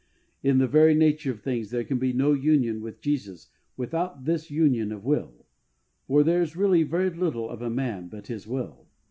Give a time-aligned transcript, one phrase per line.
[0.41, 4.49] In the very nature of things there can be no union with Jesus without this
[4.49, 5.45] union of will,
[6.07, 8.87] for there is really vei^ little of a man but his will.